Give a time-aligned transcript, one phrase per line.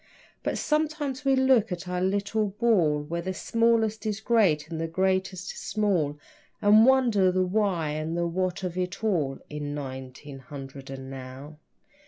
[0.41, 4.87] But sometimes we look at our little ball Where the smallest is great and the
[4.87, 6.17] greatest small
[6.59, 11.59] And wonder the why and the what of it all In nineteen hundred and now.